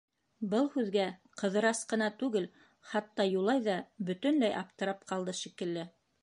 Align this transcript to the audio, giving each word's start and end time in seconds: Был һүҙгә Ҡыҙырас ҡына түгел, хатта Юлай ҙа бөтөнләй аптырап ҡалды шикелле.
Был 0.51 0.67
һүҙгә 0.75 1.03
Ҡыҙырас 1.41 1.81
ҡына 1.91 2.07
түгел, 2.23 2.47
хатта 2.93 3.27
Юлай 3.33 3.63
ҙа 3.69 3.77
бөтөнләй 4.09 4.57
аптырап 4.63 5.07
ҡалды 5.13 5.37
шикелле. 5.43 5.87